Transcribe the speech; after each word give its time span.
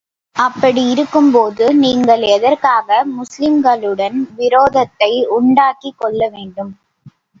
அப்படியிருக்கும் 0.35 1.29
போது, 1.31 1.65
நீங்கள் 1.75 2.23
எதற்காக 2.27 2.89
முஸ்லிம்களுடன் 3.11 4.17
விரோதத்தை 4.37 5.11
உண்டாக்கிக் 5.37 5.97
கொள்ள 5.97 6.29
வேண்டும்? 6.29 6.73